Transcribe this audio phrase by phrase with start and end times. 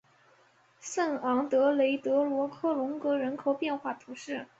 [0.79, 4.47] 圣昂德雷德罗科龙格人口变化图示